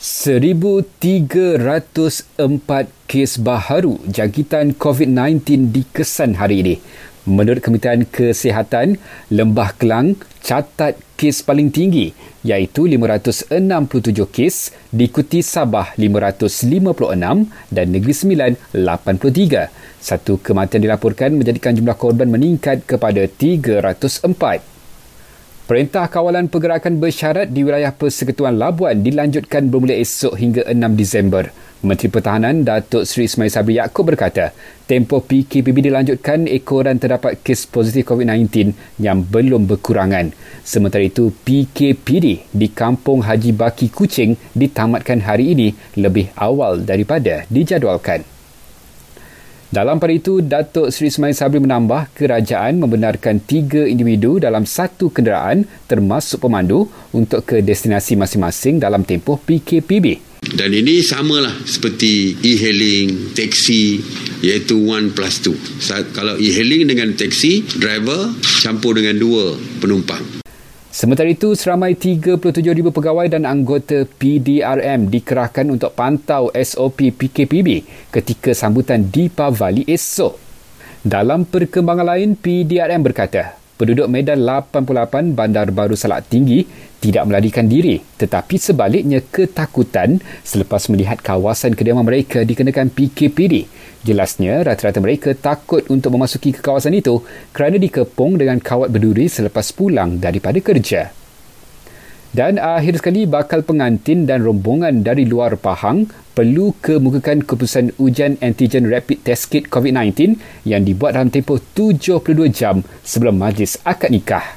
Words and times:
1,304 0.00 1.04
kes 3.04 3.36
baharu 3.36 4.00
jangkitan 4.08 4.72
COVID-19 4.72 5.76
dikesan 5.76 6.40
hari 6.40 6.64
ini. 6.64 6.80
Menurut 7.28 7.60
Kementerian 7.60 8.08
Kesihatan, 8.08 8.96
Lembah 9.28 9.76
Kelang 9.76 10.16
catat 10.40 10.96
kes 11.20 11.44
paling 11.44 11.68
tinggi 11.68 12.16
iaitu 12.40 12.88
567 12.88 13.52
kes 14.32 14.72
diikuti 14.88 15.44
Sabah 15.44 15.92
556 16.00 17.68
dan 17.68 17.86
Negeri 17.92 18.14
Sembilan 18.16 18.56
83. 18.72 19.68
Satu 20.00 20.40
kematian 20.40 20.80
dilaporkan 20.80 21.36
menjadikan 21.36 21.76
jumlah 21.76 22.00
korban 22.00 22.32
meningkat 22.32 22.88
kepada 22.88 23.28
304. 23.28 24.79
Perintah 25.70 26.10
Kawalan 26.10 26.50
Pergerakan 26.50 26.98
Bersyarat 26.98 27.54
di 27.54 27.62
wilayah 27.62 27.94
Persekutuan 27.94 28.58
Labuan 28.58 29.06
dilanjutkan 29.06 29.70
bermula 29.70 29.94
esok 29.94 30.34
hingga 30.34 30.66
6 30.66 30.74
Disember. 30.98 31.46
Menteri 31.86 32.10
Pertahanan 32.10 32.66
Datuk 32.66 33.06
Seri 33.06 33.30
Ismail 33.30 33.54
Sabri 33.54 33.78
Yaakob 33.78 34.10
berkata, 34.10 34.50
tempoh 34.90 35.22
PKPB 35.22 35.86
dilanjutkan 35.86 36.50
ekoran 36.50 36.98
terdapat 36.98 37.38
kes 37.46 37.70
positif 37.70 38.02
COVID-19 38.02 38.74
yang 38.98 39.22
belum 39.22 39.70
berkurangan. 39.70 40.34
Sementara 40.66 41.06
itu, 41.06 41.30
PKPD 41.46 42.50
di 42.50 42.66
Kampung 42.74 43.22
Haji 43.22 43.54
Baki 43.54 43.94
Kuching 43.94 44.34
ditamatkan 44.50 45.22
hari 45.22 45.54
ini 45.54 45.70
lebih 45.94 46.34
awal 46.34 46.82
daripada 46.82 47.46
dijadualkan. 47.46 48.39
Dalam 49.70 50.02
pada 50.02 50.10
itu, 50.10 50.42
Datuk 50.42 50.90
Seri 50.90 51.14
Ismail 51.14 51.30
Sabri 51.30 51.62
menambah 51.62 52.10
kerajaan 52.18 52.82
membenarkan 52.82 53.38
tiga 53.38 53.86
individu 53.86 54.42
dalam 54.42 54.66
satu 54.66 55.14
kenderaan 55.14 55.62
termasuk 55.86 56.42
pemandu 56.42 56.90
untuk 57.14 57.46
ke 57.46 57.62
destinasi 57.62 58.18
masing-masing 58.18 58.82
dalam 58.82 59.06
tempoh 59.06 59.38
PKPB. 59.38 60.18
Dan 60.42 60.74
ini 60.74 61.06
samalah 61.06 61.54
seperti 61.62 62.34
e-hailing, 62.42 63.30
taksi 63.30 64.02
iaitu 64.42 64.74
one 64.90 65.14
plus 65.14 65.38
two. 65.38 65.54
Kalau 66.18 66.34
e-hailing 66.34 66.90
dengan 66.90 67.14
taksi, 67.14 67.62
driver 67.78 68.34
campur 68.66 68.98
dengan 68.98 69.22
dua 69.22 69.54
penumpang. 69.78 70.49
Sementara 70.90 71.30
itu, 71.30 71.54
seramai 71.54 71.94
37,000 71.94 72.90
pegawai 72.90 73.30
dan 73.30 73.46
anggota 73.46 74.02
PDRM 74.10 75.06
dikerahkan 75.06 75.70
untuk 75.70 75.94
pantau 75.94 76.50
SOP 76.50 77.14
PKPB 77.14 77.86
ketika 78.10 78.50
sambutan 78.50 79.06
di 79.06 79.30
Pavali 79.30 79.86
esok. 79.86 80.34
Dalam 81.06 81.46
perkembangan 81.46 82.10
lain, 82.10 82.34
PDRM 82.34 83.06
berkata, 83.06 83.54
penduduk 83.78 84.10
Medan 84.10 84.42
88 84.44 85.32
Bandar 85.32 85.70
Baru 85.70 85.94
Salak 85.94 86.26
Tinggi 86.28 86.66
tidak 87.00 87.24
melarikan 87.24 87.64
diri 87.64 87.96
tetapi 87.96 88.60
sebaliknya 88.60 89.24
ketakutan 89.24 90.20
selepas 90.44 90.84
melihat 90.92 91.16
kawasan 91.24 91.72
kediaman 91.72 92.04
mereka 92.04 92.44
dikenakan 92.44 92.92
PKPD. 92.92 93.64
Jelasnya 94.00 94.64
rata-rata 94.64 94.96
mereka 95.04 95.36
takut 95.36 95.84
untuk 95.92 96.16
memasuki 96.16 96.56
ke 96.56 96.64
kawasan 96.64 96.96
itu 96.96 97.20
kerana 97.52 97.76
dikepung 97.76 98.40
dengan 98.40 98.56
kawat 98.56 98.88
berduri 98.88 99.28
selepas 99.28 99.76
pulang 99.76 100.16
daripada 100.16 100.56
kerja. 100.56 101.12
Dan 102.30 102.62
akhir 102.62 103.02
sekali 103.02 103.26
bakal 103.26 103.66
pengantin 103.66 104.24
dan 104.24 104.40
rombongan 104.46 105.02
dari 105.02 105.26
luar 105.26 105.58
Pahang 105.58 106.06
perlu 106.32 106.72
kemukakan 106.78 107.42
keputusan 107.42 107.98
ujian 108.00 108.38
antigen 108.40 108.86
rapid 108.88 109.20
test 109.26 109.50
kit 109.50 109.66
COVID-19 109.68 110.38
yang 110.62 110.86
dibuat 110.86 111.18
dalam 111.18 111.28
tempoh 111.28 111.60
72 111.74 112.32
jam 112.54 112.86
sebelum 113.02 113.36
majlis 113.36 113.82
akad 113.84 114.14
nikah. 114.14 114.56